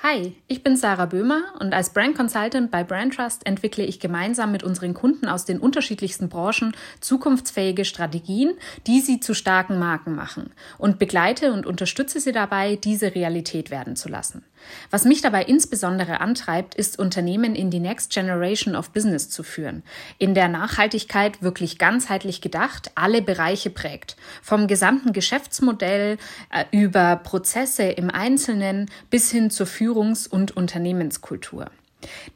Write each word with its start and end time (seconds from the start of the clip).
Hi, 0.00 0.32
ich 0.46 0.62
bin 0.62 0.76
Sarah 0.76 1.06
Böhmer 1.06 1.42
und 1.58 1.74
als 1.74 1.92
Brand 1.92 2.16
Consultant 2.16 2.70
bei 2.70 2.84
Brand 2.84 3.16
Trust 3.16 3.44
entwickle 3.44 3.84
ich 3.84 3.98
gemeinsam 3.98 4.52
mit 4.52 4.62
unseren 4.62 4.94
Kunden 4.94 5.26
aus 5.26 5.44
den 5.44 5.58
unterschiedlichsten 5.58 6.28
Branchen 6.28 6.72
zukunftsfähige 7.00 7.84
Strategien, 7.84 8.54
die 8.86 9.00
sie 9.00 9.18
zu 9.18 9.34
starken 9.34 9.80
Marken 9.80 10.14
machen 10.14 10.52
und 10.78 11.00
begleite 11.00 11.52
und 11.52 11.66
unterstütze 11.66 12.20
sie 12.20 12.30
dabei, 12.30 12.76
diese 12.76 13.16
Realität 13.16 13.72
werden 13.72 13.96
zu 13.96 14.08
lassen. 14.08 14.44
Was 14.90 15.04
mich 15.04 15.20
dabei 15.20 15.44
insbesondere 15.44 16.20
antreibt, 16.20 16.74
ist 16.74 16.98
Unternehmen 16.98 17.54
in 17.54 17.70
die 17.70 17.80
Next 17.80 18.12
Generation 18.12 18.74
of 18.74 18.90
Business 18.90 19.30
zu 19.30 19.42
führen, 19.42 19.82
in 20.18 20.34
der 20.34 20.48
Nachhaltigkeit 20.48 21.42
wirklich 21.42 21.78
ganzheitlich 21.78 22.40
gedacht 22.40 22.90
alle 22.94 23.22
Bereiche 23.22 23.70
prägt, 23.70 24.16
vom 24.42 24.66
gesamten 24.66 25.12
Geschäftsmodell 25.12 26.18
äh, 26.50 26.64
über 26.70 27.16
Prozesse 27.16 27.84
im 27.84 28.10
Einzelnen 28.10 28.90
bis 29.10 29.30
hin 29.30 29.50
zur 29.50 29.66
Führungs- 29.66 30.28
und 30.28 30.56
Unternehmenskultur. 30.56 31.70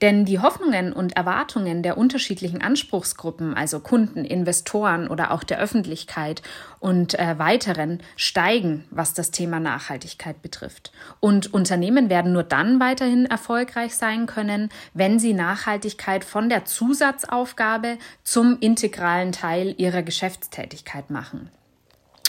Denn 0.01 0.25
die 0.25 0.41
Hoffnungen 0.41 0.93
und 0.93 1.17
Erwartungen 1.17 1.83
der 1.83 1.97
unterschiedlichen 1.97 2.63
Anspruchsgruppen, 2.63 3.55
also 3.55 3.81
Kunden, 3.81 4.25
Investoren 4.25 5.09
oder 5.09 5.31
auch 5.31 5.45
der 5.45 5.61
Öffentlichkeit 5.61 6.43
und 6.81 7.19
äh, 7.19 7.39
weiteren, 7.39 8.03
steigen, 8.17 8.85
was 8.91 9.15
das 9.15 9.31
Thema 9.31 9.61
Nachhaltigkeit 9.61 10.43
betrifft. 10.43 10.93
Und 11.21 11.55
Unternehmen 11.55 12.11
werden 12.11 12.33
nur 12.33 12.43
dann 12.43 12.81
weiterhin 12.81 13.27
erfolgreich 13.27 13.95
sein 13.95 14.27
können, 14.27 14.69
wenn 14.95 15.19
sie 15.19 15.33
Nachhaltigkeit 15.33 16.25
von 16.25 16.49
der 16.49 16.65
Zusatzaufgabe 16.65 17.99
zum 18.25 18.59
integralen 18.59 19.31
Teil 19.31 19.75
ihrer 19.79 20.03
Geschäftstätigkeit 20.03 21.11
machen. 21.11 21.51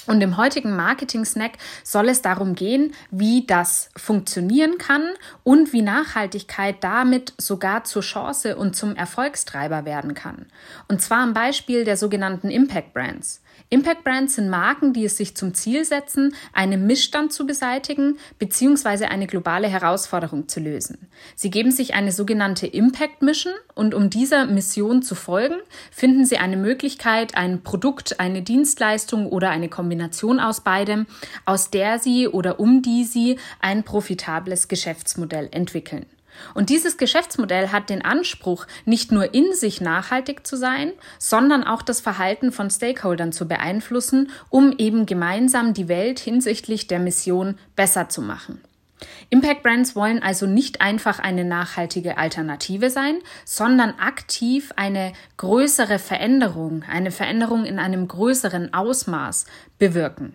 Und 0.05 0.21
im 0.21 0.37
heutigen 0.37 0.75
Marketing-Snack 0.75 1.53
soll 1.83 2.09
es 2.09 2.21
darum 2.21 2.55
gehen, 2.55 2.93
wie 3.09 3.45
das 3.45 3.89
funktionieren 3.95 4.77
kann 4.77 5.03
und 5.43 5.71
wie 5.71 5.81
Nachhaltigkeit 5.81 6.83
damit 6.83 7.33
sogar 7.37 7.83
zur 7.85 8.01
Chance 8.01 8.57
und 8.57 8.75
zum 8.75 8.95
Erfolgstreiber 8.95 9.85
werden 9.85 10.13
kann. 10.13 10.47
Und 10.87 11.01
zwar 11.01 11.19
am 11.19 11.33
Beispiel 11.33 11.85
der 11.85 11.97
sogenannten 11.97 12.49
Impact 12.49 12.93
Brands. 12.93 13.41
Impact 13.69 14.03
Brands 14.03 14.35
sind 14.35 14.49
Marken, 14.49 14.93
die 14.93 15.05
es 15.05 15.17
sich 15.17 15.35
zum 15.35 15.53
Ziel 15.53 15.83
setzen, 15.83 16.35
einen 16.53 16.85
Missstand 16.85 17.33
zu 17.33 17.47
beseitigen 17.47 18.19
bzw. 18.37 19.05
eine 19.05 19.25
globale 19.25 19.67
Herausforderung 19.67 20.47
zu 20.47 20.59
lösen. 20.59 21.07
Sie 21.35 21.49
geben 21.49 21.71
sich 21.71 21.95
eine 21.95 22.11
sogenannte 22.11 22.67
Impact 22.67 23.21
Mission 23.21 23.53
und 23.73 23.95
um 23.95 24.09
dieser 24.09 24.45
Mission 24.45 25.01
zu 25.01 25.15
folgen, 25.15 25.55
finden 25.91 26.25
sie 26.25 26.37
eine 26.37 26.57
Möglichkeit, 26.57 27.35
ein 27.35 27.63
Produkt, 27.63 28.19
eine 28.19 28.43
Dienstleistung 28.43 29.27
oder 29.27 29.49
eine 29.49 29.69
Kombination 29.69 29.92
aus 30.39 30.61
beidem, 30.61 31.05
aus 31.45 31.69
der 31.69 31.99
sie 31.99 32.27
oder 32.27 32.59
um 32.59 32.81
die 32.81 33.03
sie 33.03 33.39
ein 33.59 33.83
profitables 33.83 34.67
Geschäftsmodell 34.67 35.49
entwickeln. 35.51 36.05
Und 36.53 36.69
dieses 36.69 36.97
Geschäftsmodell 36.97 37.69
hat 37.69 37.89
den 37.89 38.03
Anspruch, 38.03 38.65
nicht 38.85 39.11
nur 39.11 39.33
in 39.33 39.53
sich 39.53 39.81
nachhaltig 39.81 40.45
zu 40.45 40.57
sein, 40.57 40.91
sondern 41.19 41.63
auch 41.63 41.81
das 41.81 42.01
Verhalten 42.01 42.51
von 42.51 42.69
Stakeholdern 42.69 43.31
zu 43.31 43.47
beeinflussen, 43.47 44.31
um 44.49 44.73
eben 44.77 45.05
gemeinsam 45.05 45.73
die 45.73 45.87
Welt 45.87 46.19
hinsichtlich 46.19 46.87
der 46.87 46.99
Mission 46.99 47.57
besser 47.75 48.09
zu 48.09 48.21
machen. 48.21 48.61
Impact 49.29 49.63
Brands 49.63 49.95
wollen 49.95 50.21
also 50.21 50.45
nicht 50.45 50.81
einfach 50.81 51.19
eine 51.19 51.45
nachhaltige 51.45 52.17
Alternative 52.17 52.89
sein, 52.89 53.19
sondern 53.45 53.91
aktiv 53.99 54.71
eine 54.75 55.13
größere 55.37 55.99
Veränderung, 55.99 56.83
eine 56.89 57.11
Veränderung 57.11 57.65
in 57.65 57.79
einem 57.79 58.07
größeren 58.07 58.73
Ausmaß 58.73 59.45
bewirken. 59.79 60.33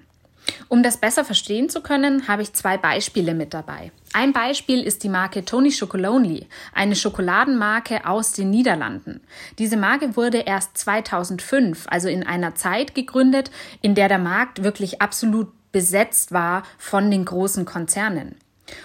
Um 0.68 0.82
das 0.82 0.96
besser 0.96 1.24
verstehen 1.24 1.68
zu 1.68 1.82
können, 1.82 2.28
habe 2.28 2.42
ich 2.42 2.52
zwei 2.52 2.76
Beispiele 2.76 3.34
mit 3.34 3.54
dabei. 3.54 3.92
Ein 4.12 4.32
Beispiel 4.32 4.82
ist 4.82 5.04
die 5.04 5.08
Marke 5.08 5.44
Tony 5.44 5.70
Chocolonely, 5.70 6.46
eine 6.72 6.96
Schokoladenmarke 6.96 8.06
aus 8.06 8.32
den 8.32 8.50
Niederlanden. 8.50 9.20
Diese 9.58 9.76
Marke 9.76 10.16
wurde 10.16 10.38
erst 10.38 10.76
2005, 10.78 11.86
also 11.88 12.08
in 12.08 12.26
einer 12.26 12.54
Zeit 12.54 12.94
gegründet, 12.94 13.50
in 13.82 13.94
der 13.94 14.08
der 14.08 14.18
Markt 14.18 14.62
wirklich 14.62 15.02
absolut 15.02 15.48
besetzt 15.72 16.32
war 16.32 16.62
von 16.78 17.10
den 17.10 17.24
großen 17.24 17.64
Konzernen. 17.64 18.36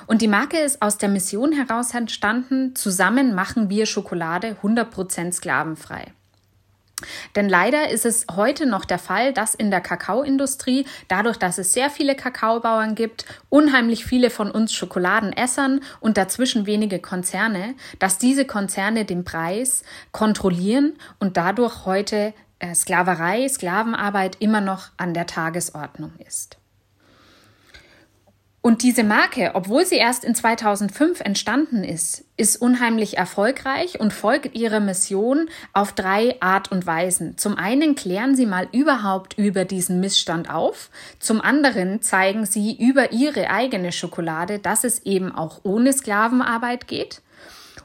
Und 0.08 0.22
die 0.22 0.28
Marke 0.28 0.60
ist 0.60 0.82
aus 0.82 0.98
der 0.98 1.10
Mission 1.10 1.52
heraus 1.52 1.94
entstanden, 1.94 2.76
zusammen 2.76 3.36
machen 3.36 3.70
wir 3.70 3.86
Schokolade 3.86 4.58
100% 4.62 5.34
sklavenfrei. 5.34 6.14
Denn 7.36 7.50
leider 7.50 7.90
ist 7.90 8.06
es 8.06 8.26
heute 8.32 8.66
noch 8.66 8.86
der 8.86 9.00
Fall, 9.00 9.34
dass 9.34 9.56
in 9.56 9.72
der 9.72 9.82
Kakaoindustrie, 9.82 10.86
dadurch, 11.08 11.38
dass 11.38 11.58
es 11.58 11.74
sehr 11.74 11.90
viele 11.90 12.16
Kakaobauern 12.16 12.96
gibt, 12.96 13.26
unheimlich 13.50 14.06
viele 14.06 14.30
von 14.30 14.52
uns 14.52 14.74
Schokoladenessern 14.74 15.82
und 16.00 16.18
dazwischen 16.18 16.66
wenige 16.66 17.00
Konzerne, 17.00 17.76
dass 18.00 18.18
diese 18.18 18.46
Konzerne 18.46 19.06
den 19.06 19.24
Preis 19.24 19.84
kontrollieren 20.12 20.94
und 21.20 21.38
dadurch 21.38 21.86
heute 21.86 22.34
äh, 22.60 22.74
Sklaverei, 22.74 23.48
Sklavenarbeit 23.48 24.38
immer 24.40 24.62
noch 24.62 24.90
an 24.98 25.14
der 25.14 25.28
Tagesordnung 25.28 26.14
ist. 26.26 26.58
Und 28.66 28.82
diese 28.82 29.04
Marke, 29.04 29.52
obwohl 29.56 29.86
sie 29.86 29.98
erst 29.98 30.24
in 30.24 30.36
2005 30.36 31.20
entstanden 31.20 31.84
ist, 31.84 32.24
ist 32.38 32.56
unheimlich 32.56 33.18
erfolgreich 33.18 34.00
und 34.00 34.14
folgt 34.14 34.56
ihrer 34.56 34.80
Mission 34.80 35.50
auf 35.74 35.92
drei 35.92 36.42
Art 36.42 36.72
und 36.72 36.88
Weisen. 36.88 37.38
Zum 37.38 37.58
einen 37.58 37.96
klären 37.96 38.38
sie 38.38 38.46
mal 38.46 38.70
überhaupt 38.72 39.38
über 39.38 39.66
diesen 39.66 40.00
Missstand 40.00 40.50
auf. 40.50 40.92
Zum 41.20 41.42
anderen 41.42 42.02
zeigen 42.02 42.46
sie 42.46 42.74
über 42.74 43.12
ihre 43.12 43.50
eigene 43.50 43.92
Schokolade, 43.92 44.60
dass 44.60 44.86
es 44.86 45.00
eben 45.04 45.36
auch 45.36 45.60
ohne 45.64 45.92
Sklavenarbeit 45.92 46.88
geht. 46.88 47.22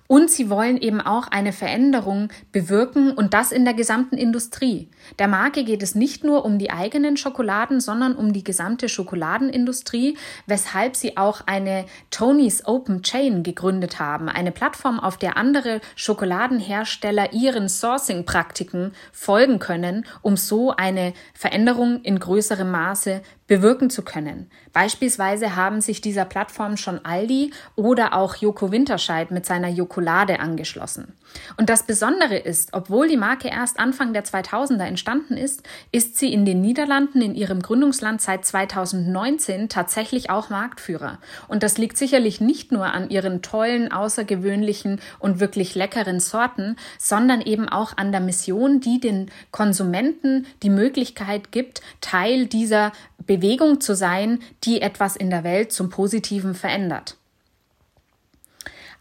Und 0.09 0.31
sie 0.31 0.49
wollen 0.49 0.79
eben 0.79 1.03
auch 1.03 1.29
eine 1.29 1.53
Veränderung 1.53 2.31
bewirken 2.51 3.13
und 3.13 3.35
das 3.35 3.53
in 3.53 3.67
der 3.67 3.75
gesamten 3.75 4.17
Industrie. 4.17 4.89
Der 5.19 5.29
Marke 5.29 5.65
geht 5.65 5.83
es 5.83 5.95
nicht 5.95 6.25
nur 6.25 6.47
um 6.47 6.59
die 6.59 6.71
eigenen 6.71 7.19
Schokoladen, 7.19 7.79
sondern 7.79 8.17
um 8.17 8.33
die 8.33 8.43
gesamte 8.43 8.89
Schokoladenindustrie, 8.89 10.17
weshalb 10.47 10.97
sie 10.97 11.19
auch 11.19 11.43
eine 11.45 11.85
Tony's 12.11 12.67
Open 12.67 13.03
Chain 13.03 13.43
gegründet 13.43 14.01
haben, 14.01 14.31
eine 14.31 14.51
Plattform, 14.51 14.99
auf 14.99 15.19
der 15.19 15.37
andere 15.37 15.83
Schokoladenhersteller 15.95 17.35
ihren 17.35 17.69
Sourcing-Praktiken 17.69 18.93
folgen 19.13 19.59
können, 19.59 20.07
um 20.23 20.39
so 20.39 20.71
eine 20.75 21.13
Veränderung 21.35 22.01
in 22.01 22.19
größerem 22.19 22.71
Maße 22.71 23.21
bewirken 23.49 23.91
zu 23.91 24.03
können. 24.03 24.49
Beispielsweise 24.73 25.57
haben 25.57 25.81
sich 25.81 26.01
dieser 26.01 26.25
Plattform 26.25 26.77
schon 26.77 27.05
Aldi 27.05 27.53
oder 27.75 28.15
auch 28.15 28.37
Joko 28.37 28.71
Winterscheid 28.71 29.31
mit 29.31 29.47
seiner 29.47 29.69
Jokolade 29.69 30.39
angeschlossen. 30.39 31.15
Und 31.57 31.71
das 31.71 31.83
Besondere 31.83 32.37
ist, 32.37 32.71
obwohl 32.73 33.09
die 33.09 33.17
Marke 33.17 33.49
erst 33.49 33.79
Anfang 33.79 34.13
der 34.13 34.25
2000er 34.25 34.85
entstanden 34.85 35.37
ist, 35.37 35.63
ist 35.93 36.17
sie 36.17 36.33
in 36.33 36.45
den 36.45 36.61
Niederlanden 36.61 37.23
in 37.23 37.35
ihrem 37.35 37.61
Gründungsland 37.61 38.21
seit 38.21 38.45
2019 38.45 39.69
tatsächlich 39.69 40.31
auch 40.31 40.51
Marktführer. 40.51 41.19
Und 41.49 41.63
das 41.63 41.79
liegt 41.79 41.97
sicherlich 41.97 42.41
nicht 42.41 42.71
nur 42.71 42.87
an 42.87 43.09
ihren 43.09 43.41
tollen, 43.41 43.91
außergewöhnlichen 43.91 45.01
und 45.19 45.41
wirklich 45.41 45.75
leckeren 45.75 46.21
Sorten, 46.21 46.77
sondern 46.99 47.41
eben 47.41 47.69
auch 47.69 47.97
an 47.97 48.13
der 48.13 48.21
Mission, 48.21 48.81
die 48.81 49.01
den 49.01 49.31
Konsumenten 49.51 50.47
die 50.63 50.71
Möglichkeit 50.71 51.51
gibt, 51.51 51.81
Teil 52.01 52.47
dieser 52.47 52.93
Bewegung 53.27 53.81
zu 53.81 53.95
sein, 53.95 54.41
die 54.65 54.81
etwas 54.81 55.17
in 55.17 55.31
der 55.31 55.45
Welt 55.45 55.73
zum 55.73 55.91
Positiven 55.91 56.55
verändert. 56.55 57.17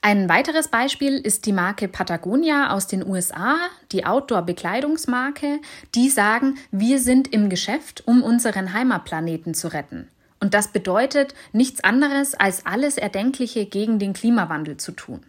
Ein 0.01 0.29
weiteres 0.29 0.67
Beispiel 0.67 1.17
ist 1.17 1.45
die 1.45 1.53
Marke 1.53 1.87
Patagonia 1.87 2.71
aus 2.71 2.87
den 2.87 3.05
USA, 3.05 3.57
die 3.91 4.05
Outdoor-Bekleidungsmarke, 4.05 5.59
die 5.95 6.09
sagen, 6.09 6.57
wir 6.71 6.99
sind 6.99 7.33
im 7.33 7.49
Geschäft, 7.49 8.03
um 8.05 8.21
unseren 8.21 8.73
Heimatplaneten 8.73 9.53
zu 9.53 9.67
retten. 9.69 10.07
Und 10.39 10.53
das 10.53 10.67
bedeutet 10.69 11.33
nichts 11.51 11.83
anderes, 11.83 12.35
als 12.35 12.65
alles 12.65 12.97
Erdenkliche 12.97 13.65
gegen 13.65 13.97
den 13.97 14.13
Klimawandel 14.13 14.77
zu 14.77 14.91
tun. 14.91 15.21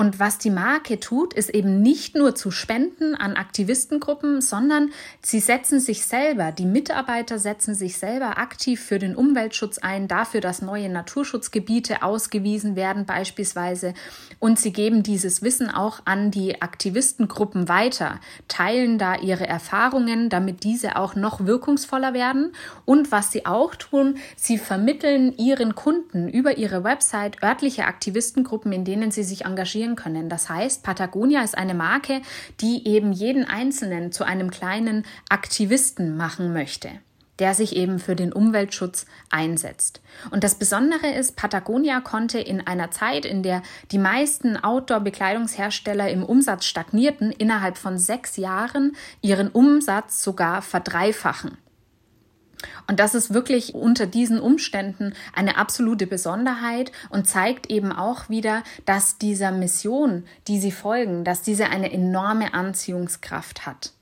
Und 0.00 0.18
was 0.18 0.38
die 0.38 0.48
Marke 0.48 0.98
tut, 0.98 1.34
ist 1.34 1.50
eben 1.50 1.82
nicht 1.82 2.16
nur 2.16 2.34
zu 2.34 2.50
spenden 2.50 3.14
an 3.14 3.36
Aktivistengruppen, 3.36 4.40
sondern 4.40 4.92
sie 5.20 5.40
setzen 5.40 5.78
sich 5.78 6.06
selber, 6.06 6.52
die 6.52 6.64
Mitarbeiter 6.64 7.38
setzen 7.38 7.74
sich 7.74 7.98
selber 7.98 8.38
aktiv 8.38 8.82
für 8.82 8.98
den 8.98 9.14
Umweltschutz 9.14 9.76
ein, 9.76 10.08
dafür, 10.08 10.40
dass 10.40 10.62
neue 10.62 10.88
Naturschutzgebiete 10.88 12.02
ausgewiesen 12.02 12.76
werden 12.76 13.04
beispielsweise. 13.04 13.92
Und 14.38 14.58
sie 14.58 14.72
geben 14.72 15.02
dieses 15.02 15.42
Wissen 15.42 15.68
auch 15.68 16.00
an 16.06 16.30
die 16.30 16.62
Aktivistengruppen 16.62 17.68
weiter, 17.68 18.20
teilen 18.48 18.96
da 18.96 19.16
ihre 19.16 19.46
Erfahrungen, 19.46 20.30
damit 20.30 20.64
diese 20.64 20.96
auch 20.96 21.14
noch 21.14 21.44
wirkungsvoller 21.44 22.14
werden. 22.14 22.52
Und 22.86 23.12
was 23.12 23.32
sie 23.32 23.44
auch 23.44 23.74
tun, 23.74 24.16
sie 24.34 24.56
vermitteln 24.56 25.36
ihren 25.36 25.74
Kunden 25.74 26.30
über 26.30 26.56
ihre 26.56 26.84
Website 26.84 27.42
örtliche 27.42 27.84
Aktivistengruppen, 27.84 28.72
in 28.72 28.86
denen 28.86 29.10
sie 29.10 29.24
sich 29.24 29.44
engagieren 29.44 29.89
entwickeln 29.90 29.96
können. 29.96 30.28
Das 30.28 30.48
heißt, 30.48 30.82
Patagonia 30.82 31.42
ist 31.42 31.56
eine 31.56 31.74
Marke, 31.74 32.22
die 32.60 32.86
eben 32.86 33.12
jeden 33.12 33.44
Einzelnen 33.44 34.12
zu 34.12 34.24
einem 34.24 34.50
kleinen 34.50 35.04
Aktivisten 35.28 36.16
machen 36.16 36.52
möchte. 36.52 36.90
der 37.38 37.54
sich 37.54 37.74
eben 37.74 37.98
für 37.98 38.14
den 38.14 38.34
Umweltschutz 38.34 39.06
einsetzt. 39.30 40.02
Und 40.30 40.44
das 40.44 40.56
Besondere 40.56 41.08
ist, 41.08 41.36
Patagonia 41.36 42.02
konnte 42.02 42.38
in 42.38 42.66
einer 42.66 42.90
Zeit, 42.90 43.24
in 43.24 43.42
der 43.42 43.62
die 43.92 43.98
meisten 43.98 44.58
Outdoor-Bekleidungshersteller 44.58 46.10
im 46.10 46.22
Umsatz 46.22 46.66
stagnierten, 46.66 47.32
innerhalb 47.32 47.78
von 47.78 47.96
sechs 47.96 48.36
Jahren 48.36 48.94
ihren 49.22 49.48
Umsatz 49.48 50.22
sogar 50.22 50.60
verdreifachen. 50.60 51.56
Und 52.86 53.00
das 53.00 53.14
ist 53.14 53.32
wirklich 53.32 53.74
unter 53.74 54.06
diesen 54.06 54.40
Umständen 54.40 55.14
eine 55.34 55.56
absolute 55.56 56.06
Besonderheit 56.06 56.92
und 57.08 57.28
zeigt 57.28 57.70
eben 57.70 57.92
auch 57.92 58.28
wieder, 58.28 58.62
dass 58.84 59.18
dieser 59.18 59.52
Mission, 59.52 60.24
die 60.48 60.60
sie 60.60 60.72
folgen, 60.72 61.24
dass 61.24 61.42
diese 61.42 61.68
eine 61.68 61.92
enorme 61.92 62.54
Anziehungskraft 62.54 63.66
hat. 63.66 63.92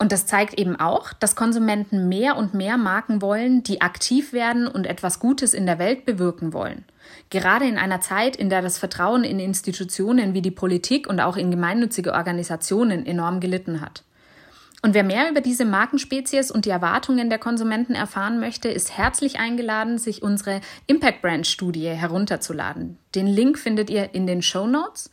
Und 0.00 0.12
das 0.12 0.26
zeigt 0.26 0.54
eben 0.54 0.76
auch, 0.76 1.12
dass 1.12 1.34
Konsumenten 1.34 2.08
mehr 2.08 2.36
und 2.36 2.54
mehr 2.54 2.76
Marken 2.76 3.20
wollen, 3.20 3.64
die 3.64 3.80
aktiv 3.80 4.32
werden 4.32 4.68
und 4.68 4.86
etwas 4.86 5.18
Gutes 5.18 5.54
in 5.54 5.66
der 5.66 5.80
Welt 5.80 6.04
bewirken 6.04 6.52
wollen. 6.52 6.84
Gerade 7.30 7.66
in 7.66 7.78
einer 7.78 8.00
Zeit, 8.00 8.36
in 8.36 8.48
der 8.48 8.62
das 8.62 8.78
Vertrauen 8.78 9.24
in 9.24 9.40
Institutionen 9.40 10.34
wie 10.34 10.42
die 10.42 10.52
Politik 10.52 11.08
und 11.08 11.20
auch 11.20 11.36
in 11.36 11.50
gemeinnützige 11.50 12.12
Organisationen 12.12 13.06
enorm 13.06 13.40
gelitten 13.40 13.80
hat. 13.80 14.04
Und 14.80 14.94
wer 14.94 15.02
mehr 15.02 15.28
über 15.28 15.40
diese 15.40 15.64
Markenspezies 15.64 16.50
und 16.50 16.64
die 16.64 16.70
Erwartungen 16.70 17.30
der 17.30 17.38
Konsumenten 17.38 17.94
erfahren 17.94 18.38
möchte, 18.38 18.68
ist 18.68 18.96
herzlich 18.96 19.40
eingeladen, 19.40 19.98
sich 19.98 20.22
unsere 20.22 20.60
Impact 20.86 21.20
Brand 21.20 21.46
Studie 21.46 21.88
herunterzuladen. 21.88 22.98
Den 23.14 23.26
Link 23.26 23.58
findet 23.58 23.90
ihr 23.90 24.14
in 24.14 24.26
den 24.26 24.42
Show 24.42 24.66
Notes. 24.66 25.10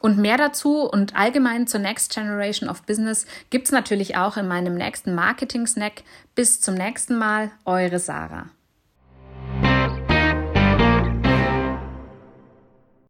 Und 0.00 0.18
mehr 0.18 0.36
dazu 0.36 0.80
und 0.88 1.14
allgemein 1.14 1.66
zur 1.66 1.80
Next 1.80 2.12
Generation 2.12 2.68
of 2.68 2.82
Business 2.82 3.26
gibt's 3.50 3.70
natürlich 3.70 4.16
auch 4.16 4.36
in 4.36 4.48
meinem 4.48 4.74
nächsten 4.74 5.14
Marketing 5.14 5.66
Snack. 5.66 6.02
Bis 6.34 6.60
zum 6.60 6.74
nächsten 6.74 7.16
Mal, 7.16 7.52
eure 7.66 7.98
Sarah. 7.98 8.46